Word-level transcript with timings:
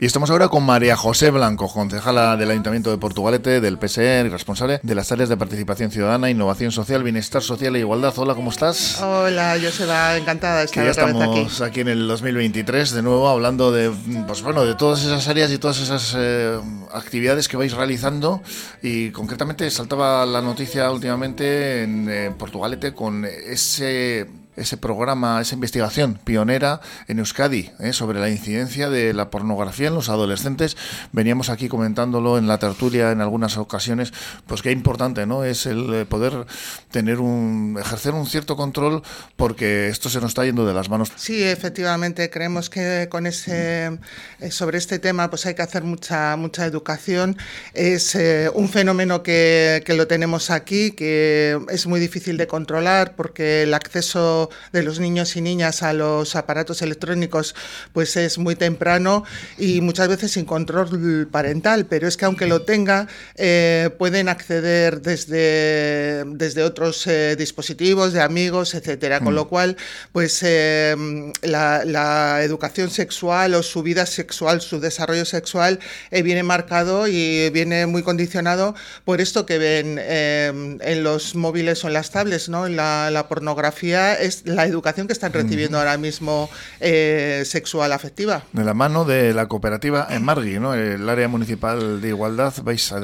Y 0.00 0.06
estamos 0.06 0.30
ahora 0.30 0.48
con 0.48 0.64
María 0.64 0.96
José 0.96 1.30
Blanco, 1.30 1.68
concejala 1.68 2.36
del 2.36 2.50
Ayuntamiento 2.50 2.90
de 2.90 2.98
Portugalete, 2.98 3.60
del 3.60 3.78
PSE 3.78 4.24
y 4.26 4.28
responsable 4.28 4.80
de 4.82 4.94
las 4.94 5.10
áreas 5.12 5.28
de 5.28 5.36
participación 5.36 5.90
ciudadana, 5.90 6.30
innovación 6.30 6.72
social, 6.72 7.02
bienestar 7.02 7.42
social 7.42 7.74
e 7.76 7.80
igualdad. 7.80 8.12
Hola, 8.16 8.34
¿cómo 8.34 8.50
estás? 8.50 9.00
Hola, 9.02 9.56
yo 9.56 9.70
Joseba, 9.70 10.16
encantada 10.16 10.60
de 10.60 10.64
estar 10.66 10.84
ya 10.84 10.90
otra 10.90 11.04
estamos 11.06 11.34
vez 11.36 11.60
aquí. 11.60 11.64
aquí. 11.64 11.80
en 11.80 11.88
el 11.88 12.06
2023 12.06 12.92
de 12.92 13.02
nuevo 13.02 13.28
hablando 13.28 13.72
de, 13.72 13.90
pues 14.26 14.42
bueno, 14.42 14.64
de 14.64 14.74
todas 14.74 15.04
esas 15.04 15.26
áreas 15.28 15.50
y 15.50 15.58
todas 15.58 15.80
esas 15.80 16.14
eh, 16.16 16.58
actividades 16.92 17.48
que 17.48 17.56
vais 17.56 17.72
realizando 17.72 18.40
y 18.82 19.10
concretamente 19.10 19.70
saltaba 19.70 20.26
la 20.26 20.42
noticia 20.42 20.90
últimamente 20.90 21.82
en 21.82 22.08
eh, 22.08 22.32
Portugalete 22.36 22.94
con 22.94 23.24
ese 23.24 24.41
ese 24.56 24.76
programa, 24.76 25.40
esa 25.40 25.54
investigación 25.54 26.18
pionera 26.24 26.80
en 27.08 27.18
Euskadi 27.18 27.70
¿eh? 27.80 27.92
sobre 27.92 28.20
la 28.20 28.28
incidencia 28.28 28.90
de 28.90 29.14
la 29.14 29.30
pornografía 29.30 29.88
en 29.88 29.94
los 29.94 30.08
adolescentes. 30.08 30.76
Veníamos 31.12 31.48
aquí 31.48 31.68
comentándolo 31.68 32.36
en 32.36 32.46
la 32.46 32.58
tertulia 32.58 33.12
en 33.12 33.20
algunas 33.20 33.56
ocasiones, 33.56 34.12
pues 34.46 34.62
qué 34.62 34.70
importante 34.70 35.26
no 35.26 35.44
es 35.44 35.66
el 35.66 35.92
eh, 35.94 36.04
poder 36.04 36.46
tener 36.90 37.20
un 37.20 37.78
ejercer 37.80 38.12
un 38.12 38.26
cierto 38.26 38.56
control 38.56 39.02
porque 39.36 39.88
esto 39.88 40.10
se 40.10 40.20
nos 40.20 40.30
está 40.30 40.44
yendo 40.44 40.66
de 40.66 40.74
las 40.74 40.90
manos. 40.90 41.12
Sí, 41.16 41.42
efectivamente, 41.42 42.28
creemos 42.28 42.68
que 42.68 43.08
con 43.10 43.26
ese 43.26 43.98
eh, 44.40 44.50
sobre 44.50 44.78
este 44.78 44.98
tema 44.98 45.30
pues 45.30 45.46
hay 45.46 45.54
que 45.54 45.62
hacer 45.62 45.82
mucha 45.82 46.36
mucha 46.36 46.66
educación. 46.66 47.36
Es 47.72 48.16
un 48.54 48.68
fenómeno 48.68 49.22
que, 49.22 49.82
que 49.86 49.94
lo 49.94 50.06
tenemos 50.06 50.50
aquí, 50.50 50.92
que 50.92 51.58
es 51.70 51.86
muy 51.86 52.00
difícil 52.00 52.36
de 52.36 52.46
controlar 52.46 53.14
porque 53.16 53.62
el 53.62 53.74
acceso 53.74 54.41
de 54.72 54.82
los 54.82 55.00
niños 55.00 55.36
y 55.36 55.40
niñas 55.40 55.82
a 55.82 55.92
los 55.92 56.36
aparatos 56.36 56.82
electrónicos 56.82 57.54
pues 57.92 58.16
es 58.16 58.38
muy 58.38 58.56
temprano 58.56 59.24
y 59.58 59.80
muchas 59.80 60.08
veces 60.08 60.32
sin 60.32 60.44
control 60.44 61.28
parental, 61.30 61.86
pero 61.86 62.08
es 62.08 62.16
que 62.16 62.24
aunque 62.24 62.46
lo 62.46 62.62
tenga, 62.62 63.08
eh, 63.36 63.90
pueden 63.98 64.28
acceder 64.28 65.02
desde, 65.02 66.24
desde 66.26 66.62
otros 66.62 67.06
eh, 67.06 67.36
dispositivos, 67.36 68.12
de 68.12 68.20
amigos, 68.20 68.74
etcétera. 68.74 69.20
Con 69.20 69.34
mm. 69.34 69.36
lo 69.36 69.48
cual, 69.48 69.76
pues 70.12 70.40
eh, 70.42 70.94
la, 71.42 71.84
la, 71.84 72.42
educación 72.42 72.90
sexual 72.90 73.54
o 73.54 73.62
su 73.62 73.82
vida 73.82 74.06
sexual, 74.06 74.60
su 74.60 74.80
desarrollo 74.80 75.24
sexual, 75.24 75.78
eh, 76.10 76.22
viene 76.22 76.42
marcado 76.42 77.06
y 77.08 77.50
viene 77.50 77.86
muy 77.86 78.02
condicionado 78.02 78.74
por 79.04 79.20
esto 79.20 79.46
que 79.46 79.58
ven 79.58 79.98
eh, 80.00 80.78
en 80.80 81.04
los 81.04 81.34
móviles 81.34 81.84
o 81.84 81.88
en 81.88 81.94
las 81.94 82.10
tablets, 82.10 82.48
¿no? 82.48 82.68
La, 82.68 83.10
la 83.10 83.28
pornografía 83.28 84.14
es 84.14 84.31
la 84.44 84.66
educación 84.66 85.06
que 85.06 85.12
están 85.12 85.32
recibiendo 85.32 85.78
ahora 85.78 85.96
mismo 85.98 86.50
eh, 86.80 87.42
sexual 87.44 87.92
afectiva. 87.92 88.44
De 88.52 88.64
la 88.64 88.74
mano 88.74 89.04
de 89.04 89.34
la 89.34 89.46
cooperativa 89.46 90.06
en 90.10 90.24
Margui, 90.24 90.58
¿no? 90.58 90.74
el 90.74 91.08
área 91.08 91.28
municipal 91.28 92.00
de 92.00 92.08
igualdad, 92.08 92.54
vais 92.62 92.92
a, 92.92 93.00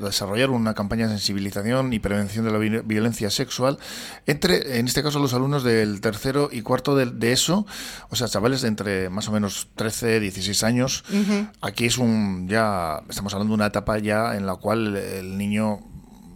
desarrollar 0.00 0.50
una 0.50 0.74
campaña 0.74 1.06
de 1.06 1.12
sensibilización 1.12 1.92
y 1.92 1.98
prevención 1.98 2.44
de 2.44 2.50
la 2.52 2.58
violencia 2.82 3.30
sexual 3.30 3.78
entre, 4.26 4.78
en 4.78 4.86
este 4.86 5.02
caso, 5.02 5.18
los 5.18 5.34
alumnos 5.34 5.64
del 5.64 6.00
tercero 6.00 6.48
y 6.52 6.62
cuarto 6.62 6.96
de, 6.96 7.06
de 7.06 7.32
eso, 7.32 7.66
o 8.08 8.16
sea, 8.16 8.28
chavales 8.28 8.62
de 8.62 8.68
entre 8.68 9.10
más 9.10 9.28
o 9.28 9.32
menos 9.32 9.68
13, 9.74 10.20
16 10.20 10.62
años. 10.64 11.04
Uh 11.10 11.16
-huh. 11.16 11.50
Aquí 11.60 11.86
es 11.86 11.98
un, 11.98 12.48
ya, 12.48 13.02
estamos 13.08 13.32
hablando 13.34 13.52
de 13.52 13.56
una 13.56 13.66
etapa 13.66 13.98
ya 13.98 14.36
en 14.36 14.46
la 14.46 14.56
cual 14.56 14.96
el 14.96 15.36
niño 15.36 15.89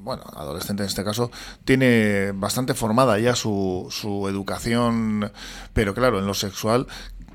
bueno, 0.04 0.22
adolescente 0.36 0.82
en 0.82 0.88
este 0.88 1.02
caso, 1.02 1.30
tiene 1.64 2.32
bastante 2.32 2.74
formada 2.74 3.18
ya 3.18 3.34
su, 3.34 3.88
su 3.90 4.28
educación, 4.28 5.32
pero 5.72 5.94
claro, 5.94 6.18
en 6.18 6.26
lo 6.26 6.34
sexual 6.34 6.86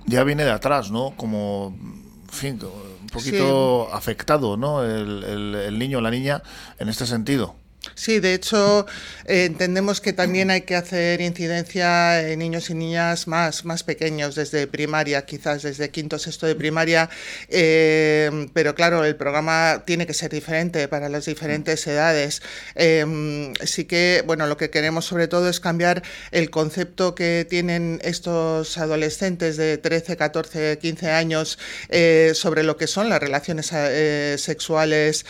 ya 0.06 0.23
viene 0.23 0.45
de 0.45 0.52
atrás, 0.52 0.92
¿no? 0.92 1.14
Como, 1.17 1.76
en 1.76 2.30
fin, 2.30 2.59
un 2.64 3.08
poquito 3.08 3.88
sí. 3.89 3.98
afectado, 3.98 4.56
¿no? 4.56 4.84
El, 4.84 5.23
el, 5.23 5.56
el 5.56 5.80
niño 5.80 5.98
o 5.98 6.02
la 6.02 6.11
niña 6.11 6.44
en 6.77 6.89
este 6.89 7.05
sentido. 7.05 7.55
Sí, 7.95 8.20
de 8.20 8.34
hecho, 8.34 8.86
eh, 9.26 9.45
entendemos 9.45 10.02
que 10.02 10.12
también 10.12 10.52
hay 10.52 10.62
que 10.62 10.76
hacer 10.76 11.22
incidencia 11.22 12.30
en 12.30 12.40
niños 12.40 12.70
y 12.70 12.73
niñas 12.73 13.28
más, 13.28 13.64
más 13.64 13.84
pequeños, 13.84 14.36
desde 14.36 14.67
primaria, 14.67 15.26
quizás 15.26 15.64
desde 15.64 15.89
quinto 15.89 16.20
sexto 16.20 16.45
de 16.45 16.56
primaria, 16.56 17.10
eh, 17.48 18.48
pero 18.54 18.76
claro, 18.76 19.06
el 19.06 19.16
programa 19.16 19.84
tiene 19.86 20.06
que 20.06 20.14
ser 20.14 20.30
diferente 20.32 20.89
para 20.89 21.08
las 21.08 21.26
diferentes 21.26 21.88
edades. 21.88 22.42
Eh, 22.76 23.54
sí 23.64 23.86
que, 23.86 24.23
bueno, 24.26 24.45
lo 24.48 24.58
que 24.58 24.70
queremos 24.70 25.06
sobre 25.06 25.30
todo 25.30 25.48
es 25.48 25.62
cambiar 25.62 26.04
el 26.32 26.50
concepto 26.50 27.16
que 27.16 27.48
tienen 27.50 28.00
estos 28.04 28.78
adolescentes 28.78 29.56
de 29.56 29.78
13, 29.78 30.18
14, 30.18 30.80
15 30.80 31.12
años 31.12 31.58
eh, 31.88 32.34
sobre 32.36 32.64
lo 32.64 32.76
que 32.76 32.88
son 32.88 33.08
las 33.08 33.22
relaciones 33.22 33.72
sexuales 34.42 35.26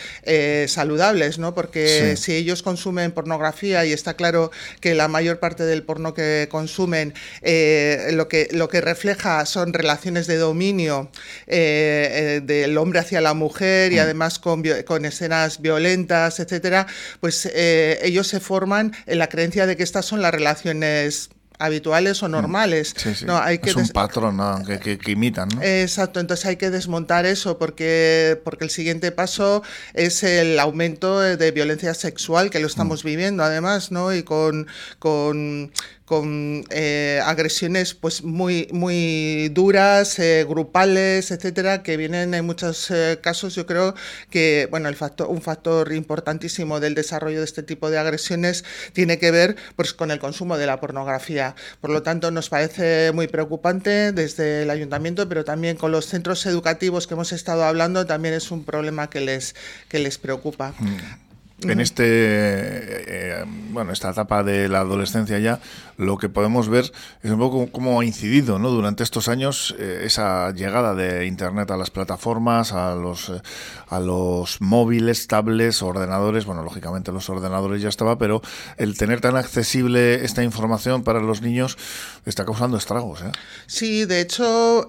saludables, 0.66 1.38
¿no? 1.38 1.54
Porque 1.54 2.16
sí. 2.16 2.22
si 2.22 2.39
ellos 2.40 2.62
consumen 2.62 3.12
pornografía 3.12 3.84
y 3.84 3.92
está 3.92 4.14
claro 4.14 4.50
que 4.80 4.94
la 4.94 5.08
mayor 5.08 5.38
parte 5.38 5.64
del 5.64 5.82
porno 5.82 6.14
que 6.14 6.48
consumen 6.50 7.14
eh, 7.42 8.10
lo, 8.12 8.28
que, 8.28 8.48
lo 8.52 8.68
que 8.68 8.80
refleja 8.80 9.44
son 9.46 9.72
relaciones 9.72 10.26
de 10.26 10.36
dominio 10.36 11.10
eh, 11.46 12.38
eh, 12.38 12.40
del 12.42 12.76
hombre 12.78 13.00
hacia 13.00 13.20
la 13.20 13.34
mujer 13.34 13.92
y 13.92 13.96
mm. 13.96 14.00
además 14.00 14.38
con, 14.38 14.62
con, 14.86 15.04
escenas 15.04 15.60
violentas, 15.60 16.40
etcétera, 16.40 16.86
pues 17.20 17.46
ellos 17.54 18.26
se 18.26 18.40
forman 18.40 18.92
en 19.06 19.18
la 19.18 19.28
creencia 19.28 19.66
de 19.66 19.76
que 19.76 19.82
estas 19.82 20.04
son 20.04 20.22
las 20.22 20.32
relaciones 20.32 21.30
habituales 21.60 22.22
o 22.22 22.28
mm. 22.28 22.32
normales. 22.32 22.94
Sí, 22.96 23.14
sí. 23.14 23.24
No, 23.24 23.38
hay 23.38 23.58
que 23.58 23.70
es 23.70 23.76
un 23.76 23.88
patrón 23.88 24.38
¿no? 24.38 24.64
que, 24.64 24.80
que, 24.80 24.98
que, 24.98 25.12
imitan. 25.12 25.48
¿no? 25.54 25.62
Exacto, 25.62 26.18
entonces 26.18 26.46
hay 26.46 26.56
que 26.56 26.70
desmontar 26.70 27.26
eso 27.26 27.58
porque, 27.58 28.40
porque 28.44 28.64
el 28.64 28.70
siguiente 28.70 29.12
paso 29.12 29.62
es 29.94 30.22
el 30.24 30.58
aumento 30.58 31.20
de 31.20 31.50
violencia 31.52 31.94
sexual 31.94 32.50
que 32.50 32.58
lo 32.58 32.66
estamos 32.66 33.04
mm. 33.04 33.06
viviendo 33.06 33.44
además, 33.44 33.92
¿no? 33.92 34.12
Y 34.12 34.22
con, 34.22 34.66
con 34.98 35.70
con 36.10 36.64
eh, 36.70 37.20
agresiones 37.24 37.94
pues 37.94 38.24
muy 38.24 38.66
muy 38.72 39.48
duras, 39.50 40.18
eh, 40.18 40.44
grupales, 40.44 41.30
etcétera, 41.30 41.84
que 41.84 41.96
vienen 41.96 42.34
en 42.34 42.44
muchos 42.44 42.90
eh, 42.90 43.20
casos, 43.22 43.54
yo 43.54 43.64
creo 43.64 43.94
que 44.28 44.66
bueno, 44.72 44.88
el 44.88 44.96
factor, 44.96 45.28
un 45.28 45.40
factor 45.40 45.92
importantísimo 45.92 46.80
del 46.80 46.96
desarrollo 46.96 47.38
de 47.38 47.44
este 47.44 47.62
tipo 47.62 47.90
de 47.90 47.98
agresiones 47.98 48.64
tiene 48.92 49.20
que 49.20 49.30
ver 49.30 49.54
pues 49.76 49.94
con 49.94 50.10
el 50.10 50.18
consumo 50.18 50.58
de 50.58 50.66
la 50.66 50.80
pornografía. 50.80 51.54
Por 51.80 51.90
lo 51.90 52.02
tanto, 52.02 52.32
nos 52.32 52.48
parece 52.48 53.12
muy 53.12 53.28
preocupante 53.28 54.10
desde 54.10 54.64
el 54.64 54.70
ayuntamiento, 54.70 55.28
pero 55.28 55.44
también 55.44 55.76
con 55.76 55.92
los 55.92 56.06
centros 56.06 56.44
educativos 56.44 57.06
que 57.06 57.14
hemos 57.14 57.30
estado 57.30 57.62
hablando, 57.62 58.04
también 58.04 58.34
es 58.34 58.50
un 58.50 58.64
problema 58.64 59.08
que 59.10 59.20
les 59.20 59.54
que 59.88 60.00
les 60.00 60.18
preocupa. 60.18 60.74
Mm 60.80 61.29
en 61.62 61.80
este 61.80 62.04
eh, 62.06 63.44
bueno 63.70 63.92
esta 63.92 64.10
etapa 64.10 64.42
de 64.42 64.68
la 64.68 64.80
adolescencia 64.80 65.38
ya 65.38 65.60
lo 65.96 66.16
que 66.16 66.28
podemos 66.28 66.68
ver 66.68 66.90
es 67.22 67.30
un 67.30 67.38
poco 67.38 67.70
cómo 67.70 68.00
ha 68.00 68.04
incidido 68.04 68.58
¿no? 68.58 68.70
durante 68.70 69.02
estos 69.02 69.28
años 69.28 69.74
eh, 69.78 70.02
esa 70.04 70.50
llegada 70.52 70.94
de 70.94 71.26
internet 71.26 71.70
a 71.70 71.76
las 71.76 71.90
plataformas 71.90 72.72
a 72.72 72.94
los 72.94 73.28
eh, 73.28 73.42
a 73.88 74.00
los 74.00 74.60
móviles 74.60 75.26
tablets 75.26 75.82
ordenadores 75.82 76.46
bueno 76.46 76.62
lógicamente 76.62 77.12
los 77.12 77.28
ordenadores 77.28 77.82
ya 77.82 77.88
estaba 77.88 78.16
pero 78.18 78.40
el 78.78 78.96
tener 78.96 79.20
tan 79.20 79.36
accesible 79.36 80.24
esta 80.24 80.42
información 80.42 81.04
para 81.04 81.20
los 81.20 81.42
niños 81.42 81.76
está 82.24 82.44
causando 82.44 82.76
estragos 82.76 83.20
¿eh? 83.22 83.32
sí 83.66 84.04
de 84.06 84.20
hecho 84.20 84.86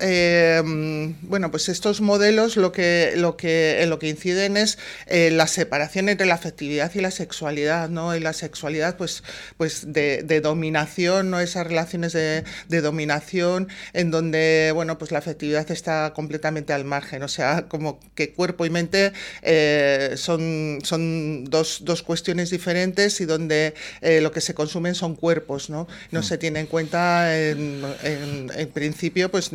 bueno 1.23 1.51
pues 1.51 1.69
estos 1.69 2.01
modelos 2.01 2.55
lo 2.55 2.71
que 2.71 3.13
lo 3.17 3.35
que 3.35 3.81
en 3.81 3.89
lo 3.89 3.99
que 3.99 4.09
inciden 4.09 4.57
es 4.57 4.77
la 5.09 5.47
separación 5.47 6.09
entre 6.09 6.27
la 6.27 6.35
afectividad 6.35 6.60
afectividad 6.61 6.91
y 6.93 7.01
la 7.01 7.11
sexualidad, 7.11 7.89
¿no? 7.89 8.15
Y 8.15 8.19
la 8.19 8.33
sexualidad, 8.33 8.95
pues, 8.95 9.23
pues 9.57 9.93
de, 9.93 10.21
de 10.21 10.41
dominación, 10.41 11.31
¿no? 11.31 11.39
Esas 11.39 11.65
relaciones 11.65 12.13
de, 12.13 12.43
de, 12.67 12.81
dominación 12.81 13.67
en 13.93 14.11
donde, 14.11 14.71
bueno, 14.75 14.99
pues 14.99 15.11
la 15.11 15.17
afectividad 15.17 15.69
está 15.71 16.13
completamente 16.13 16.71
al 16.73 16.85
margen, 16.85 17.23
o 17.23 17.27
sea, 17.27 17.63
como 17.67 17.99
que 18.13 18.33
cuerpo 18.33 18.65
y 18.65 18.69
mente 18.69 19.11
eh, 19.41 20.13
son, 20.17 20.79
son 20.83 21.45
dos, 21.45 21.79
dos, 21.83 22.03
cuestiones 22.03 22.51
diferentes 22.51 23.21
y 23.21 23.25
donde 23.25 23.73
eh, 24.01 24.21
lo 24.21 24.31
que 24.31 24.41
se 24.41 24.53
consumen 24.53 24.93
son 24.93 25.15
cuerpos, 25.15 25.69
¿no? 25.69 25.87
No 26.11 26.19
mm. 26.19 26.23
se 26.23 26.37
tiene 26.37 26.59
en 26.59 26.67
cuenta, 26.67 27.35
en, 27.35 27.83
en, 28.03 28.51
en 28.55 28.69
principio, 28.69 29.31
pues, 29.31 29.49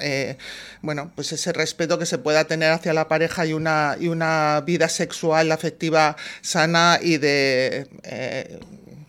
eh, 0.00 0.36
bueno, 0.82 1.10
pues 1.16 1.32
ese 1.32 1.52
respeto 1.52 1.98
que 1.98 2.06
se 2.06 2.18
pueda 2.18 2.44
tener 2.44 2.70
hacia 2.70 2.92
la 2.92 3.08
pareja 3.08 3.44
y 3.44 3.52
una, 3.52 3.96
y 3.98 4.06
una 4.06 4.62
vida 4.64 4.88
sexual 4.88 5.50
afectiva 5.52 6.16
sana 6.40 6.98
y 7.02 7.16
de 7.18 7.86
eh, 8.02 8.58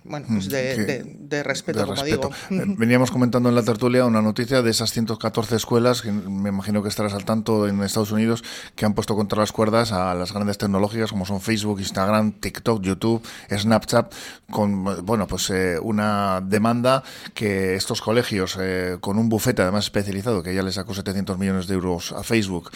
bueno, 0.04 0.25
pues 0.27 0.48
mm, 0.48 0.50
de, 0.50 1.06
respeto, 1.43 1.85
como 1.85 2.03
digo. 2.03 2.31
Eh, 2.49 2.63
veníamos 2.77 3.11
comentando 3.11 3.49
en 3.49 3.55
la 3.55 3.63
tertulia 3.63 4.05
una 4.05 4.21
noticia 4.21 4.61
de 4.61 4.71
esas 4.71 4.91
114 4.91 5.55
escuelas, 5.55 6.01
que 6.01 6.11
me 6.11 6.49
imagino 6.49 6.81
que 6.83 6.89
estarás 6.89 7.13
al 7.13 7.25
tanto 7.25 7.67
en 7.67 7.81
Estados 7.83 8.11
Unidos, 8.11 8.43
que 8.75 8.85
han 8.85 8.93
puesto 8.93 9.15
contra 9.15 9.39
las 9.39 9.51
cuerdas 9.51 9.91
a 9.91 10.13
las 10.13 10.33
grandes 10.33 10.57
tecnológicas 10.57 11.11
como 11.11 11.25
son 11.25 11.41
Facebook, 11.41 11.79
Instagram, 11.79 12.33
TikTok, 12.33 12.81
YouTube, 12.81 13.21
Snapchat, 13.49 14.13
con 14.49 15.05
bueno 15.05 15.27
pues 15.27 15.49
eh, 15.49 15.77
una 15.81 16.41
demanda 16.41 17.03
que 17.33 17.75
estos 17.75 18.01
colegios, 18.01 18.57
eh, 18.59 18.97
con 18.99 19.17
un 19.17 19.29
bufete 19.29 19.61
además 19.61 19.85
especializado, 19.85 20.43
que 20.43 20.53
ya 20.53 20.63
le 20.63 20.71
sacó 20.71 20.93
700 20.93 21.37
millones 21.37 21.67
de 21.67 21.75
euros 21.75 22.11
a 22.11 22.23
Facebook 22.23 22.71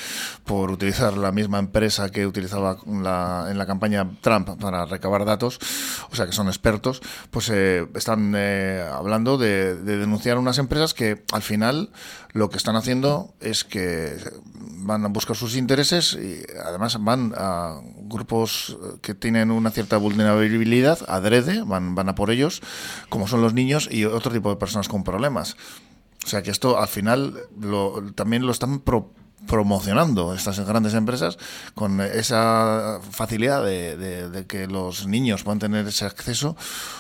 por 0.46 0.72
utilizar 0.72 1.18
la 1.18 1.32
misma 1.32 1.60
empresa 1.60 2.10
que 2.10 2.26
utilizaba 2.26 2.78
la, 2.86 3.48
en 3.50 3.58
la 3.58 3.66
campaña 3.66 4.10
Trump 4.22 4.50
para 4.60 4.86
recabar 4.86 5.26
datos, 5.26 5.60
o 6.12 6.16
sea 6.16 6.26
que 6.26 6.32
son 6.32 6.48
expertos, 6.48 7.02
pues 7.32 7.50
eh, 7.50 7.88
están 7.96 8.36
eh, 8.46 8.86
hablando 8.92 9.38
de, 9.38 9.76
denunciar 9.76 10.38
unas 10.38 10.58
empresas 10.58 10.94
que 10.94 11.24
al 11.32 11.42
final 11.42 11.90
lo 12.34 12.50
que 12.50 12.58
están 12.58 12.76
haciendo 12.76 13.34
es 13.40 13.64
que 13.64 14.18
van 14.54 15.06
a 15.06 15.08
buscar 15.08 15.36
sus 15.36 15.56
intereses 15.56 16.14
y 16.14 16.44
además 16.66 16.98
van 17.02 17.34
a 17.38 17.80
grupos 18.02 18.78
que 19.02 19.14
tienen 19.14 19.50
una 19.50 19.72
cierta 19.72 19.98
vulnerabilidad, 19.98 21.00
adrede, 21.08 21.64
van, 21.64 21.96
van 21.96 22.10
a 22.10 22.16
por 22.16 22.32
ellos, 22.32 22.62
como 23.10 23.28
son 23.28 23.42
los 23.42 23.54
niños 23.54 23.88
y 23.90 24.06
otro 24.06 24.32
tipo 24.32 24.50
de 24.50 24.58
personas 24.58 24.90
con 24.90 25.04
problemas. 25.04 25.56
O 26.26 26.28
sea 26.28 26.42
que 26.42 26.52
esto 26.52 26.80
al 26.80 26.88
final 26.88 27.36
lo, 27.60 28.12
también 28.14 28.46
lo 28.46 28.52
están 28.52 28.80
promocionando 29.48 30.34
estas 30.34 30.60
grandes 30.62 30.94
empresas 30.94 31.38
con 31.76 32.00
esa 32.02 33.00
facilidad 33.12 33.64
de, 33.64 33.98
de, 34.30 34.46
que 34.46 34.68
los 34.68 35.06
niños 35.06 35.44
puedan 35.44 35.60
tener 35.60 35.86
ese 35.88 36.06
acceso. 36.06 36.56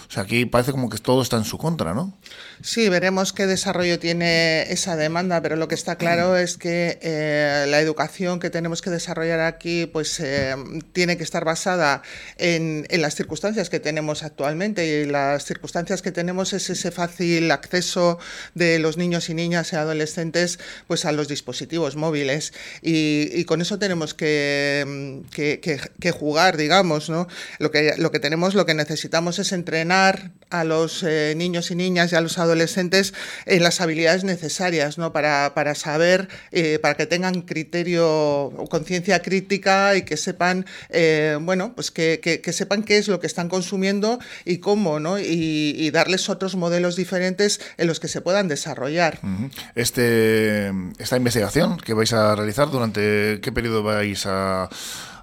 O 0.07 0.11
sea, 0.13 0.23
aquí 0.23 0.45
parece 0.45 0.71
como 0.71 0.89
que 0.89 0.97
todo 0.97 1.21
está 1.21 1.37
en 1.37 1.45
su 1.45 1.57
contra, 1.57 1.93
¿no? 1.93 2.17
Sí, 2.61 2.89
veremos 2.89 3.33
qué 3.33 3.47
desarrollo 3.47 3.97
tiene 3.97 4.71
esa 4.71 4.95
demanda, 4.95 5.41
pero 5.41 5.55
lo 5.55 5.67
que 5.67 5.75
está 5.75 5.95
claro 5.95 6.37
es 6.37 6.57
que 6.57 6.99
eh, 7.01 7.65
la 7.67 7.79
educación 7.79 8.39
que 8.39 8.49
tenemos 8.49 8.81
que 8.81 8.89
desarrollar 8.89 9.39
aquí 9.39 9.85
pues 9.85 10.19
eh, 10.19 10.55
tiene 10.91 11.17
que 11.17 11.23
estar 11.23 11.45
basada 11.45 12.03
en, 12.37 12.85
en, 12.89 13.01
las 13.01 13.15
circunstancias 13.15 13.69
que 13.69 13.79
tenemos 13.79 14.23
actualmente 14.23 14.85
y 14.85 15.05
las 15.05 15.45
circunstancias 15.45 16.01
que 16.01 16.11
tenemos 16.11 16.53
es 16.53 16.69
ese 16.69 16.91
fácil 16.91 17.49
acceso 17.51 18.19
de 18.53 18.79
los 18.79 18.97
niños 18.97 19.29
y 19.29 19.33
niñas 19.33 19.73
y 19.73 19.75
adolescentes 19.75 20.59
pues 20.87 21.05
a 21.05 21.11
los 21.11 21.27
dispositivos 21.27 21.95
móviles 21.95 22.32
y, 22.81 23.43
con 23.43 23.61
eso 23.61 23.77
tenemos 23.77 24.13
que, 24.13 25.21
que, 25.31 26.11
jugar, 26.11 26.57
digamos, 26.57 27.09
¿no? 27.09 27.27
Lo 27.59 27.71
que, 27.71 28.19
tenemos, 28.21 28.55
lo 28.55 28.65
que 28.65 28.73
necesitamos 28.73 29.39
es 29.39 29.51
entrenar 29.51 30.31
a 30.49 30.63
los 30.63 31.03
eh, 31.03 31.33
niños 31.35 31.71
y 31.71 31.75
niñas 31.75 32.11
y 32.11 32.15
a 32.15 32.21
los 32.21 32.37
adolescentes 32.37 32.53
adolescentes 32.53 33.13
en 33.45 33.63
las 33.63 33.81
habilidades 33.81 34.23
necesarias 34.23 34.97
¿no? 34.97 35.11
para, 35.11 35.53
para 35.55 35.75
saber, 35.75 36.29
eh, 36.51 36.79
para 36.79 36.95
que 36.95 37.05
tengan 37.05 37.41
criterio 37.41 38.07
o 38.07 38.67
conciencia 38.69 39.21
crítica 39.21 39.95
y 39.95 40.03
que 40.03 40.17
sepan, 40.17 40.65
eh, 40.89 41.37
bueno, 41.41 41.73
pues 41.75 41.91
que, 41.91 42.19
que, 42.21 42.53
sepan 42.53 42.83
qué 42.83 42.97
es 42.97 43.07
lo 43.07 43.19
que 43.19 43.27
están 43.27 43.49
consumiendo 43.49 44.19
y 44.45 44.59
cómo, 44.59 44.99
¿no? 44.99 45.19
Y, 45.19 45.91
darles 45.93 46.27
otros 46.29 46.55
modelos 46.55 46.95
diferentes 46.95 47.59
en 47.77 47.85
los 47.85 47.99
que 47.99 48.07
se 48.07 48.21
puedan 48.21 48.47
desarrollar. 48.47 49.19
este, 49.75 50.71
esta 50.97 51.17
investigación 51.17 51.77
que 51.77 51.93
vais 51.93 52.12
a 52.13 52.35
realizar, 52.35 52.69
¿durante 52.69 53.39
qué 53.41 53.51
periodo 53.51 53.83
vais 53.83 54.25
a 54.25 54.69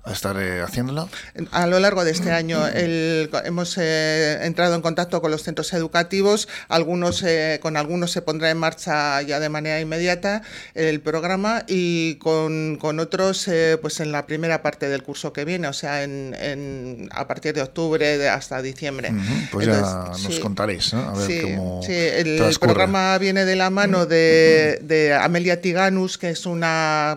a 0.04 0.12
estar 0.12 0.36
eh, 0.40 0.62
haciéndolo? 0.62 1.08
A 1.50 1.66
lo 1.66 1.78
largo 1.78 2.04
de 2.04 2.10
este 2.10 2.32
año 2.32 2.66
hemos 2.66 3.76
eh, 3.78 4.38
entrado 4.42 4.74
en 4.74 4.82
contacto 4.82 5.20
con 5.20 5.30
los 5.30 5.42
centros 5.42 5.72
educativos, 5.72 6.48
algunos 6.68 7.22
eh, 7.22 7.58
con 7.60 7.76
algunos 7.76 8.10
se 8.10 8.22
pondrá 8.22 8.50
en 8.50 8.58
marcha 8.58 9.20
ya 9.22 9.40
de 9.40 9.48
manera 9.48 9.80
inmediata 9.80 10.42
el 10.74 11.00
programa 11.00 11.64
y 11.66 12.14
con, 12.16 12.76
con 12.80 12.98
otros 12.98 13.48
pues 13.82 14.00
en 14.00 14.12
la 14.12 14.26
primera 14.26 14.62
parte 14.62 14.88
del 14.88 15.02
curso 15.02 15.32
que 15.32 15.44
viene, 15.44 15.68
o 15.68 15.72
sea, 15.72 16.02
en, 16.02 17.08
a 17.12 17.26
partir 17.26 17.54
de 17.54 17.62
octubre 17.62 18.28
hasta 18.28 18.62
diciembre. 18.62 19.12
Pues 19.50 19.66
ya 19.66 20.12
nos 20.22 20.40
contaréis, 20.40 20.92
¿no? 20.94 21.00
A 21.00 21.12
ver 21.14 21.26
sí, 21.26 21.40
cómo 21.42 21.82
sí, 21.82 21.92
el, 21.92 22.40
programa 22.60 23.16
viene 23.18 23.44
de 23.44 23.56
la 23.56 23.70
mano 23.70 24.06
de, 24.06 24.80
de 24.82 25.14
Amelia 25.14 25.60
Tiganus, 25.60 26.18
que 26.18 26.30
es 26.30 26.46
una 26.46 27.16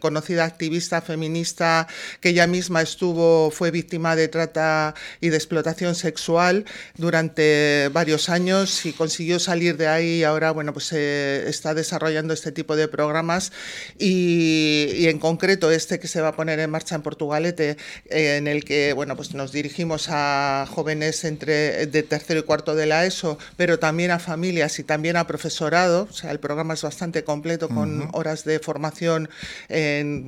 conocida 0.00 0.44
activista 0.44 1.00
feminista 1.00 1.86
que 2.20 2.30
ella 2.30 2.46
misma 2.46 2.82
estuvo, 2.82 3.50
fue 3.50 3.70
víctima 3.70 4.16
de 4.16 4.28
trata 4.28 4.94
y 5.20 5.28
de 5.28 5.36
explotación 5.36 5.94
sexual 5.94 6.64
durante 6.96 7.88
varios 7.92 8.28
años 8.28 8.86
y 8.86 8.92
consiguió 8.92 9.38
salir 9.38 9.76
de 9.76 9.88
ahí 9.88 10.20
y 10.20 10.24
ahora, 10.24 10.50
bueno, 10.50 10.72
pues 10.72 10.92
eh, 10.92 11.44
está 11.46 11.74
desarrollando 11.74 12.34
este 12.34 12.52
tipo 12.52 12.76
de 12.76 12.88
programas. 12.88 13.52
Y, 13.98 15.06
en 15.06 15.18
concreto 15.18 15.70
este 15.70 15.98
que 15.98 16.08
se 16.08 16.20
va 16.20 16.28
a 16.28 16.36
poner 16.36 16.58
en 16.60 16.70
marcha 16.70 16.94
en 16.94 17.02
Portugalete, 17.02 17.76
eh, 18.08 18.36
en 18.36 18.46
el 18.46 18.64
que, 18.64 18.92
bueno, 18.92 19.16
pues 19.16 19.34
nos 19.34 19.52
dirigimos 19.52 20.06
a 20.08 20.66
jóvenes 20.70 21.24
entre 21.24 21.86
de 21.86 22.02
tercero 22.02 22.40
y 22.40 22.42
cuarto 22.42 22.74
de 22.74 22.86
la 22.86 23.04
ESO, 23.04 23.38
pero 23.56 23.78
también 23.78 24.10
a 24.10 24.18
familias 24.18 24.78
y 24.78 24.84
también 24.84 25.16
a 25.16 25.26
profesorado, 25.26 26.08
o 26.10 26.12
sea, 26.12 26.30
el 26.30 26.40
programa 26.40 26.74
es 26.74 26.82
bastante 26.82 27.24
completo 27.24 27.68
con 27.68 28.08
horas 28.12 28.44
de 28.44 28.58
formación 28.58 29.28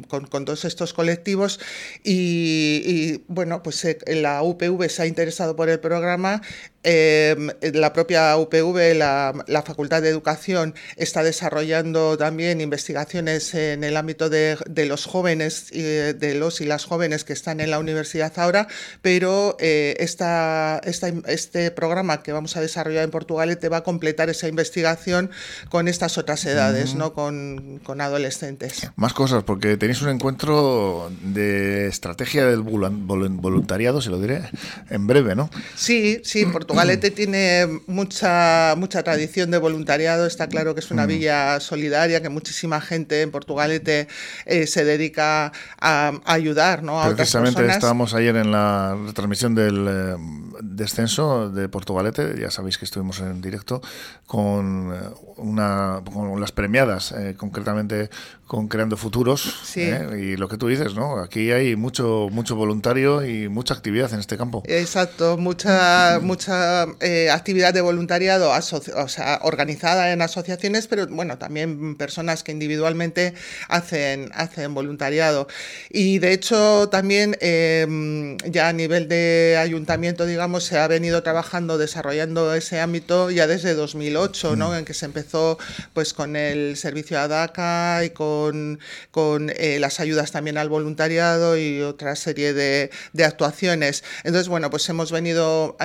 con, 0.09 0.27
con 0.27 0.45
todos 0.45 0.65
estos 0.65 0.93
colectivos 0.93 1.61
y, 2.03 3.23
bueno, 3.29 3.63
pues 3.63 3.85
eh, 3.85 3.99
la 4.07 4.43
UPV 4.43 4.89
se 4.89 5.03
ha 5.03 5.07
interesado 5.07 5.57
por 5.57 5.69
el 5.69 5.81
programa 5.81 6.43
Em, 6.89 7.51
la 7.75 7.93
propia 7.93 8.37
UPV, 8.37 8.95
la, 8.95 9.63
Facultad 9.67 10.03
de 10.03 10.09
Educación, 10.09 10.73
está 10.95 11.25
desarrollando 11.25 12.17
también 12.17 12.61
investigaciones 12.61 13.55
en 13.55 13.83
el 13.83 13.97
ámbito 13.97 14.31
de, 14.31 14.57
los 14.87 15.05
jóvenes, 15.05 15.69
de 15.73 16.35
los 16.39 16.61
y 16.61 16.65
las 16.65 16.85
jóvenes 16.85 17.25
que 17.25 17.33
están 17.33 17.59
en 17.59 17.73
la 17.73 17.81
universidad 17.81 18.33
ahora, 18.37 18.69
pero 19.03 19.57
eh, 19.59 19.97
esta, 19.99 20.81
este 20.85 21.73
programa 21.73 22.23
que 22.23 22.31
vamos 22.31 22.57
a 22.57 22.61
desarrollar 22.61 23.03
en 23.03 23.11
Portugal 23.11 23.59
te 23.59 23.69
va 23.69 23.79
a 23.79 23.83
completar 23.83 24.31
esa 24.31 24.47
investigación 24.47 25.33
con 25.69 25.89
estas 25.89 26.19
otras 26.19 26.45
edades, 26.45 26.95
¿no? 26.95 27.15
Con, 27.15 27.81
adolescentes. 28.01 28.89
Más 28.95 29.13
cosas, 29.13 29.43
porque 29.43 29.77
tenéis 29.77 30.03
un 30.03 30.11
encuentro 30.11 31.11
de 31.21 31.89
estrategia 31.89 32.47
del 32.47 32.63
voluntariado, 32.63 34.01
se 34.01 34.11
lo 34.11 34.21
diré, 34.21 34.43
en 34.89 35.09
breve, 35.09 35.35
¿no? 35.35 35.51
Sí, 35.75 36.21
sí, 36.23 36.47
Portugal 36.47 36.76
Portugalete 36.77 37.11
tiene 37.11 37.81
mucha, 37.87 38.75
mucha 38.77 39.03
tradición 39.03 39.51
de 39.51 39.57
voluntariado, 39.59 40.27
está 40.27 40.47
claro 40.47 40.75
que 40.75 40.81
es 40.81 40.91
una 40.91 41.07
villa 41.07 41.59
solidaria, 41.61 42.21
que 42.21 42.29
muchísima 42.29 42.81
gente 42.83 43.23
en 43.23 43.31
Portugalete 43.31 44.09
eh, 44.45 44.67
se 44.67 44.85
dedica 44.85 45.53
a, 45.81 46.13
ayudar 46.27 46.83
¿no? 46.83 47.01
a 47.01 47.15
Precisamente 47.15 47.67
estábamos 47.67 48.13
ayer 48.13 48.37
en 48.37 48.53
la 48.53 48.95
retransmisión 49.07 49.55
del 49.55 49.87
eh, 49.89 50.17
descenso 50.63 51.49
de 51.49 51.69
Portugalete, 51.69 52.35
ya 52.39 52.51
sabéis 52.51 52.77
que 52.77 52.85
estuvimos 52.85 53.21
en 53.21 53.41
directo 53.41 53.81
con, 54.27 54.93
eh, 54.95 54.99
una, 55.39 56.03
con 56.13 56.39
las 56.41 56.53
premiadas, 56.53 57.15
concretamente 57.39 58.11
con 58.47 58.69
Creando 58.69 58.97
Futuros, 58.97 59.75
y 59.77 60.37
lo 60.37 60.49
que 60.49 60.57
tú 60.57 60.69
dices, 60.69 60.95
¿no? 60.95 61.19
aquí 61.21 61.51
hay 61.51 61.75
mucho, 61.75 62.29
mucho 62.31 62.55
voluntario 62.55 63.25
y 63.27 63.49
mucha 63.49 63.75
actividad 63.75 64.13
en 64.13 64.21
este 64.21 64.37
campo. 64.37 64.63
Exacto, 64.67 65.37
mucha, 65.37 66.21
mucha 66.23 66.56
eh, 67.01 67.31
actividad 67.31 67.75
de 67.75 67.81
voluntariado 67.81 68.51
o 68.51 69.09
sea, 69.09 69.41
organizada 69.43 70.13
en 70.13 70.23
asociaciones, 70.23 70.87
pero 70.87 71.07
bueno, 71.09 71.39
también 71.39 71.97
personas 71.97 72.43
que 72.43 72.53
individualmente 72.53 73.35
hacen, 73.69 74.31
hacen 74.35 74.75
voluntariado. 74.75 75.49
Y 75.91 76.19
de 76.19 76.33
hecho 76.33 76.89
también 76.89 77.37
em, 77.41 78.37
ya 78.39 78.69
a 78.69 78.73
nivel 78.73 79.09
de 79.09 79.57
ayuntamiento, 79.59 80.27
digamos, 80.27 80.65
se 80.65 80.79
ha 80.79 80.89
venido 80.89 81.23
trabajando, 81.23 81.79
desarrollando 81.79 82.55
ese 82.55 82.81
ámbito 82.81 83.31
ya 83.31 83.47
desde 83.47 83.75
2008, 83.75 84.57
¿no? 84.57 84.71
Mm. 84.71 84.75
En 84.75 84.85
que 84.85 84.95
se 84.95 85.07
empezó 85.07 85.59
pues 85.93 86.13
con 86.13 86.37
el 86.37 86.77
servicio 86.77 87.19
ADACA 87.19 88.05
y 88.05 88.11
con, 88.11 88.81
con 89.11 89.51
eh, 89.57 89.79
las 89.81 90.01
ayudas 90.01 90.33
también 90.33 90.59
al 90.59 90.69
voluntariado 90.69 91.57
y 91.57 91.81
otra 91.83 92.17
serie 92.17 92.53
de, 92.53 92.91
de 93.13 93.25
actuaciones. 93.25 94.05
Entonces, 94.25 94.49
bueno, 94.49 94.71
pues 94.71 94.89
hemos 94.89 95.13
venido 95.13 95.77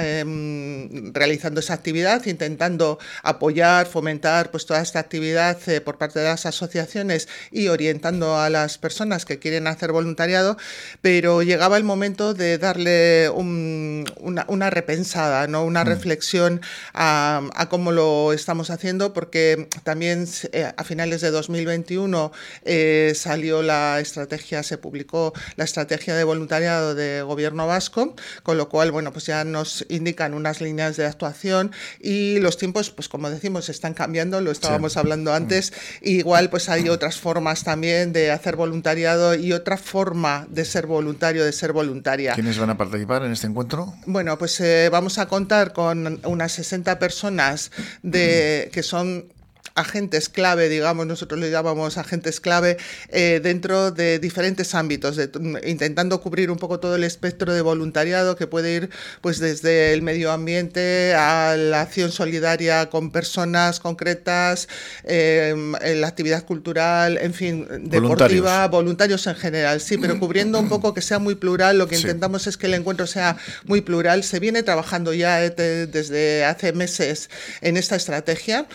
em, 0.62 1.14
realizando 1.14 1.60
esa 1.60 1.74
actividad, 1.74 2.26
intentando 2.26 3.00
apoyar, 3.24 3.88
fomentar 3.88 4.52
pues, 4.52 4.66
toda 4.66 4.82
esta 4.82 5.00
actividad 5.00 5.58
eh, 5.68 5.82
por 5.82 5.98
parte 5.98 6.20
de 6.20 6.26
las 6.26 6.46
asociaciones 6.46 7.28
y 7.52 7.68
orientando 7.68 8.38
a 8.38 8.50
las 8.50 8.78
personas 8.78 9.26
que 9.26 9.40
quieren 9.40 9.68
hacer 9.68 9.92
voluntariado, 9.92 10.58
pero 11.02 11.42
llegaba 11.42 11.78
el 11.78 11.84
momento 11.84 12.34
de 12.34 12.58
darle 12.58 13.30
una, 13.30 14.70
repensada, 14.70 15.48
¿no? 15.48 15.64
una 15.66 15.84
mm. 15.84 15.88
reflexión 15.88 16.62
a, 16.94 17.68
cómo 17.70 17.92
lo 17.92 18.34
estamos 18.34 18.70
haciendo, 18.70 19.14
porque 19.14 19.68
también 19.84 20.28
eh, 20.52 20.72
a 20.76 20.84
finales 20.84 21.22
de 21.22 21.32
2021 21.32 22.32
eh, 22.66 23.14
salió 23.16 23.62
la 23.62 24.00
estrategia, 24.00 24.64
se 24.64 24.78
publicó 24.78 25.34
la 25.56 25.64
estrategia 25.64 26.16
de 26.16 26.24
voluntariado 26.24 26.96
de 26.96 27.22
gobierno 27.22 27.68
vasco, 27.68 28.16
con 28.44 28.58
lo 28.58 28.70
cual, 28.70 28.92
bueno, 28.92 29.12
pues 29.12 29.26
ya 29.26 29.44
nos 29.44 29.86
indican 29.90 30.34
una 30.34 30.51
unas 30.52 30.62
líneas 30.62 30.98
de 30.98 31.06
actuación 31.06 31.72
y 32.00 32.40
los 32.40 32.58
tiempos, 32.58 32.90
pues 32.92 33.08
como 33.08 33.30
decimos, 33.30 33.70
están 33.70 33.94
cambiando, 33.94 34.42
lo 34.42 34.52
estábamos 34.52 34.98
hablando 34.98 35.34
antes, 35.34 35.72
igual 36.02 36.50
pues 36.50 36.68
hay 36.68 36.90
otras 36.90 37.18
formas 37.18 37.64
también 37.64 38.12
de 38.12 38.32
hacer 38.32 38.58
voluntariado 38.58 39.36
y 39.36 39.54
otra 39.54 39.78
forma 39.78 40.46
de 40.50 40.66
ser 40.66 40.88
voluntario, 40.88 41.46
de 41.46 41.54
ser 41.54 41.72
voluntaria. 41.72 42.34
¿Quiénes 42.34 42.58
van 42.58 42.70
a 42.70 42.78
participar 42.78 43.24
en 43.24 43.32
este 43.32 43.48
encuentro? 43.48 43.94
Bueno, 44.06 44.38
pues 44.38 44.60
eh, 44.60 44.90
vamos 44.92 45.18
a 45.20 45.28
contar 45.28 45.72
con 45.72 46.20
unas 46.26 46.52
60 46.52 47.00
personas 47.00 47.72
de, 48.04 48.70
que 48.74 48.84
son 48.84 49.32
agentes 49.76 50.30
clave, 50.30 50.70
digamos, 50.70 51.08
nosotros 51.08 51.40
le 51.40 51.50
llamamos 51.50 51.98
agentes 51.98 52.40
clave, 52.40 52.78
eh, 53.10 53.40
dentro 53.42 53.92
de 53.92 54.20
diferentes 54.20 54.76
ámbitos, 54.76 55.20
intentando 55.64 56.22
cubrir 56.22 56.52
un 56.52 56.58
poco 56.58 56.80
todo 56.80 56.96
el 56.96 57.04
espectro 57.04 57.54
de 57.54 57.62
voluntariado 57.62 58.36
que 58.36 58.48
puede 58.48 58.74
ir 58.74 58.90
pues 59.22 59.40
desde 59.40 59.94
el 59.94 60.02
medio 60.02 60.32
ambiente 60.32 61.14
a 61.14 61.56
la 61.58 61.82
acción 61.82 62.12
solidaria 62.12 62.90
con 62.90 63.12
personas 63.12 63.80
concretas, 63.80 64.68
eh, 65.04 65.56
la 65.96 66.08
actividad 66.08 66.46
cultural, 66.46 67.18
en 67.18 67.34
fin, 67.34 67.68
deportiva, 67.84 68.68
voluntarios. 68.68 69.28
en 69.28 69.36
general, 69.36 69.82
sí, 69.82 69.98
pero 69.98 70.20
cubriendo 70.20 70.60
un 70.60 70.70
poco 70.70 70.94
que 70.94 71.02
sea 71.02 71.20
muy 71.20 71.36
plural, 71.36 71.78
lo 71.78 71.88
que 71.88 71.96
intentamos 71.96 72.48
es 72.48 72.58
que 72.58 72.68
el 72.68 72.74
encuentro 72.74 73.08
sea 73.08 73.38
muy 73.66 73.82
plural. 73.82 74.24
Se 74.24 74.40
viene 74.40 74.64
trabajando 74.64 75.14
ya 75.14 75.44
eh, 75.44 75.52
desde 75.52 76.46
hace 76.46 76.74
meses 76.74 77.30
en 77.62 77.78
esta 77.78 77.96
estrategia 77.96 78.68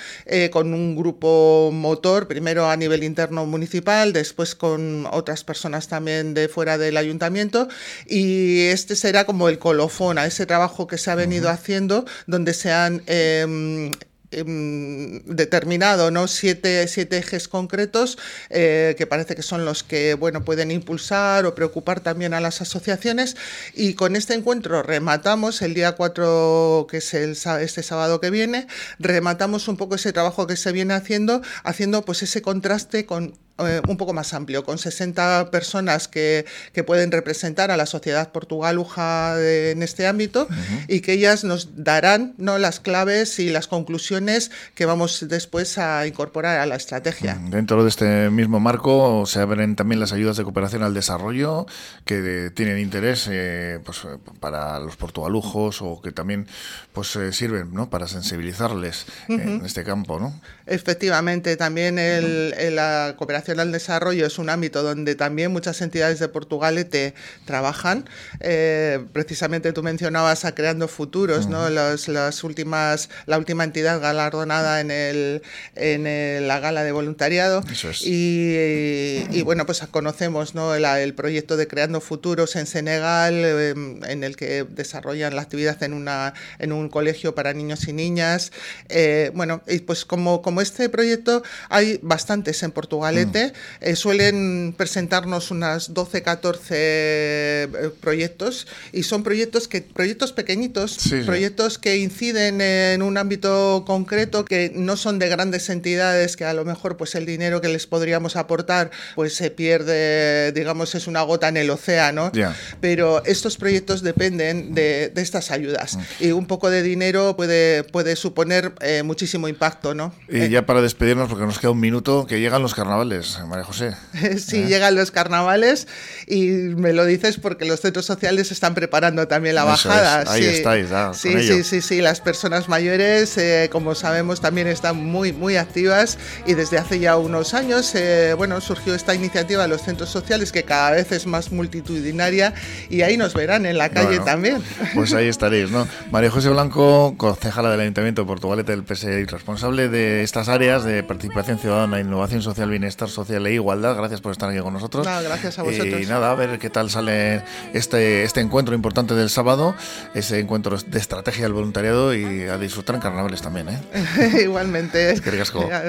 con 0.51 0.73
un 0.75 0.86
grupo 0.95 1.71
motor, 1.73 2.29
primero 2.29 2.71
a 2.71 2.77
nivel 2.77 3.03
interno 3.03 3.47
municipal, 3.47 4.13
después 4.13 4.55
con 4.55 5.07
otras 5.11 5.43
personas 5.43 5.89
también 5.89 6.35
de 6.35 6.49
fuera 6.49 6.79
del 6.79 6.97
ayuntamiento, 6.97 7.69
y 8.07 8.67
este 8.67 8.95
será 8.95 9.25
como 9.25 9.49
el 9.49 9.59
colofón 9.59 10.19
a 10.19 10.27
ese 10.27 10.47
trabajo 10.47 10.87
que 10.87 10.99
se 10.99 11.11
ha 11.11 11.15
venido 11.15 11.51
haciendo, 11.51 12.05
donde 12.27 12.55
se 12.55 12.71
han 12.71 13.03
em, 13.07 13.91
determinado 14.31 16.11
¿no? 16.11 16.29
siete, 16.29 16.87
siete 16.89 17.19
ejes 17.19 17.49
concretos 17.49 18.19
eh, 18.51 18.95
que 18.99 19.07
parece 19.07 19.35
que 19.35 19.43
son 19.43 19.65
los 19.65 19.83
que 19.83 20.15
bueno, 20.15 20.45
pueden 20.45 20.71
impulsar 20.71 21.47
o 21.47 21.55
preocupar 21.55 22.01
también 22.01 22.35
a 22.35 22.41
las 22.41 22.61
asociaciones 22.61 23.37
y 23.75 23.95
con 23.95 24.17
este 24.17 24.35
encuentro 24.35 24.83
rematamos 24.83 25.63
el 25.63 25.75
día 25.75 25.93
4 25.93 26.87
que 26.91 26.99
es 26.99 27.15
el, 27.15 27.37
este 27.61 27.83
sábado 27.83 28.21
que 28.21 28.31
viene 28.31 28.67
rematamos 28.99 29.69
un 29.69 29.77
poco 29.77 29.95
ese 29.95 30.13
trabajo 30.13 30.47
que 30.47 30.57
se 30.57 30.73
viene 30.73 30.95
haciendo 30.95 31.43
haciendo 31.63 32.05
pues 32.05 32.23
ese 32.23 32.43
contraste 32.43 33.07
con 33.07 33.39
eh, 33.59 33.81
un 33.89 33.97
poco 33.97 34.13
más 34.13 34.35
amplio, 34.35 34.65
con 34.65 34.77
60 34.77 35.51
personas 35.51 36.09
que, 36.09 36.45
que, 36.75 36.85
pueden 36.85 37.11
representar 37.11 37.71
a 37.71 37.79
la 37.79 37.87
sociedad 37.87 38.31
portugaluja 38.31 39.41
en 39.41 39.83
este 39.83 40.07
ámbito 40.07 40.47
y 40.89 41.01
que 41.01 41.15
ellas 41.15 41.43
nos 41.43 41.83
darán 41.83 42.35
¿no? 42.37 42.59
las 42.59 42.81
claves 42.81 43.39
y 43.39 43.49
las 43.49 43.67
conclusiones 43.67 44.51
que 44.75 44.85
vamos 44.85 45.27
después 45.27 45.79
a 45.79 46.07
incorporar 46.07 46.61
a 46.61 46.67
la 46.67 46.77
estrategia. 46.77 47.37
Mm, 47.37 47.51
dentro 47.51 47.83
de 47.83 47.89
este 47.89 48.29
mismo 48.29 48.61
marco 48.61 49.25
se 49.25 49.41
abren 49.41 49.75
también 49.75 50.01
las 50.01 50.13
ayudas 50.13 50.37
de 50.37 50.45
cooperación 50.45 50.83
al 50.83 50.93
desarrollo 50.93 51.65
que 52.05 52.51
tienen 52.55 52.79
interés 52.79 53.27
eh, 53.31 53.81
pues, 53.83 54.03
para 54.39 54.79
los 54.81 54.97
portugalujos 54.97 55.81
o 55.81 56.03
que 56.03 56.13
también 56.13 56.47
pues, 56.93 57.17
eh, 57.17 57.33
sirven 57.33 57.73
¿no? 57.73 57.89
para 57.89 58.07
sensibilizarles 58.07 59.07
en 59.29 59.65
este 59.65 59.83
campo. 59.83 60.21
¿no? 60.21 60.39
Efectivamente, 60.67 61.57
también 61.57 61.99
el, 61.99 62.55
la 62.75 63.15
cooperación 63.17 63.46
al 63.53 63.73
desarrollo 63.73 64.27
es 64.27 64.39
un 64.39 64.51
ámbito 64.51 64.83
donde 64.83 65.15
también 65.15 65.53
muchas 65.53 65.81
entidades 65.81 66.19
de 66.19 66.29
Portugalete 66.29 67.15
trabajan. 67.45 68.09
Eh, 68.41 69.05
precisamente 69.13 69.73
tú 69.73 69.83
mencionabas 69.83 70.45
a 70.45 70.55
Creando 70.55 70.89
Futuros, 70.89 71.47
¿no? 71.47 71.69
las 71.71 72.45
últimas, 72.45 73.09
la 73.27 73.39
última 73.39 73.65
entidad 73.65 74.01
galardonada 74.01 74.81
en, 74.81 74.91
el, 74.91 75.43
en 75.75 76.49
la 76.49 76.61
gala 76.61 76.85
de 76.85 76.93
voluntariado. 76.93 77.63
y, 78.03 79.43
bueno, 79.43 79.67
pues 79.67 79.81
conocemos 79.91 80.55
¿no? 80.55 80.75
el, 80.75 81.15
proyecto 81.15 81.57
de 81.57 81.67
Creando 81.67 82.01
Futuros 82.01 82.57
en 82.57 82.67
Senegal, 82.67 83.35
em, 83.45 84.05
en 84.05 84.25
el 84.25 84.37
que 84.37 84.65
desarrollan 84.65 85.37
la 85.37 85.43
actividad 85.43 85.83
en, 85.83 85.93
una, 85.93 86.35
en 86.59 86.73
un 86.73 86.89
colegio 86.89 87.35
para 87.35 87.53
niños 87.53 87.87
y 87.89 87.93
niñas. 87.93 88.53
Eh, 88.89 89.31
bueno, 89.35 89.63
y 89.67 89.81
pues 89.81 90.05
como, 90.05 90.43
como 90.43 90.61
este 90.61 90.89
proyecto 90.89 91.43
hay 91.69 91.99
bastantes 92.03 92.63
en 92.63 92.73
Portugalete. 92.73 93.36
Eh, 93.37 93.97
suelen 93.97 94.75
presentarnos 94.77 95.51
unas 95.51 95.95
12, 95.95 96.23
14 96.23 96.67
eh, 96.71 97.69
proyectos 98.01 98.67
y 98.93 99.03
son 99.03 99.23
proyectos 99.23 99.69
que 99.69 99.83
proyectos 99.83 100.33
pequeñitos, 100.33 100.99
proyectos 101.25 101.79
que 101.79 101.99
inciden 101.99 102.61
en 102.61 103.03
un 103.03 103.19
ámbito 103.19 103.85
concreto 103.87 104.45
que 104.45 104.73
no 104.75 104.97
son 104.97 105.19
de 105.19 105.29
grandes 105.29 105.69
entidades 105.69 106.37
que 106.37 106.45
a 106.45 106.55
lo 106.55 106.65
mejor 106.65 106.97
pues 106.97 107.15
el 107.15 107.27
dinero 107.27 107.61
que 107.61 107.69
les 107.69 107.87
podríamos 107.87 108.37
aportar 108.37 108.91
pues 109.15 109.35
se 109.35 109.51
pierde, 109.51 110.53
digamos, 110.53 110.95
es 110.95 111.07
una 111.07 111.23
gota 111.23 111.49
en 111.49 111.57
el 111.57 111.71
océano, 111.71 112.33
pero 112.81 113.25
estos 113.25 113.57
proyectos 113.57 114.03
dependen 114.03 114.75
de, 114.75 115.13
estas 115.17 115.51
ayudas 115.51 115.97
mm. 115.97 116.25
y 116.25 116.31
un 116.33 116.47
poco 116.47 116.71
de 116.71 116.83
dinero 116.83 117.37
puede, 117.37 117.85
puede 117.85 118.17
suponer 118.17 118.73
eh, 118.81 119.03
muchísimo 119.03 119.49
impacto, 119.49 119.95
¿no? 119.95 120.15
Y 120.29 120.49
ya 120.49 120.67
para 120.67 120.81
despedirnos, 120.81 121.29
porque 121.29 121.45
nos 121.45 121.59
queda 121.59 121.71
un 121.71 121.81
minuto, 121.81 122.27
que 122.27 122.41
llegan 122.41 122.63
los 122.63 122.75
carnavales. 122.75 123.26
María 123.49 123.65
José. 123.65 123.95
sí, 124.39 124.59
¿Eh? 124.59 124.67
llegan 124.67 124.95
los 124.95 125.11
carnavales 125.11 125.87
y 126.27 126.47
me 126.47 126.93
lo 126.93 127.05
dices 127.05 127.39
porque 127.39 127.65
los 127.65 127.81
centros 127.81 128.07
sociales 128.07 128.51
están 128.51 128.75
preparando 128.75 129.29
también 129.29 129.55
la 129.55 129.65
bajada. 129.65 130.25
Ahí 130.31 130.45
estáis, 130.45 130.89
sí, 131.15 131.43
sí, 131.43 131.63
sí, 131.63 131.81
sí, 131.81 132.01
las 132.01 132.21
personas 132.21 132.69
mayores, 132.69 133.37
eh, 133.39 133.69
como 133.71 133.95
sabemos, 133.95 134.41
también 134.41 134.67
están 134.67 134.97
muy, 134.97 135.33
muy 135.33 135.57
activas 135.57 136.19
y 136.47 136.55
desde 136.55 136.79
hace 136.79 136.99
ya 136.99 137.17
unos 137.17 137.55
años, 137.55 137.95
eh, 137.95 138.35
bueno, 138.37 138.61
surgió 138.61 138.95
esta 138.95 139.15
iniciativa 139.15 139.63
de 139.63 139.69
los 139.69 139.83
centros 139.83 140.11
sociales 140.11 140.53
que 140.53 140.65
cada 140.65 140.93
vez 140.93 141.13
es 141.13 141.27
más 141.27 141.53
multitudinaria 141.53 142.55
y 142.89 143.03
ahí 143.03 143.17
nos 143.17 143.35
verán 143.35 143.67
en 143.67 143.79
la 143.79 143.91
calle 143.91 144.21
también. 144.21 144.63
Pues 144.95 145.13
ahí 145.13 145.29
estaréis, 145.37 145.71
¿no? 145.71 145.87
María 146.11 146.31
José 146.31 146.49
Blanco, 146.49 147.15
concejala 147.17 147.71
del 147.71 147.81
Ayuntamiento 147.81 148.23
de 148.23 148.27
Portugalete 148.27 148.73
del 148.73 148.85
PSE 148.85 149.21
y 149.21 149.25
responsable 149.25 149.89
de 149.89 150.23
estas 150.23 150.49
áreas 150.49 150.85
de 150.85 151.03
participación 151.03 151.59
ciudadana, 151.59 152.01
innovación 152.01 152.43
social, 152.43 152.71
bienestar 152.71 153.09
social 153.17 153.47
e 153.47 153.55
igualdad. 153.55 153.97
Gracias 153.97 154.21
por 154.21 154.33
estar 154.33 154.49
aquí 154.51 154.61
con 154.61 154.73
nosotros. 154.73 155.07
gracias 155.07 155.59
a 155.59 155.63
vosotros. 155.63 156.01
Y 156.01 156.07
nada, 156.07 156.31
a 156.31 156.35
ver 156.35 156.59
qué 156.59 156.71
tal 156.71 156.91
sale 156.91 157.43
este, 157.73 158.23
este 158.23 158.41
encuentro 158.41 158.75
importante 158.75 159.15
del 159.15 159.31
sábado, 159.31 159.75
ese 160.15 160.39
encuentro 160.39 160.77
de 160.77 160.99
estrategia 160.99 161.45
del 161.45 161.53
voluntariado 161.53 162.15
y 162.15 162.43
a 162.43 162.59
disfrutar 162.59 162.97
en 162.97 163.03
carnavales 163.03 163.43
también. 163.43 163.69
¿eh? 163.69 164.41
Igualmente. 164.45 165.11
Es 165.11 165.21
que 165.21 165.31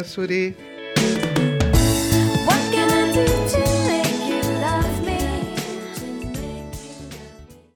Suri. 0.06 0.56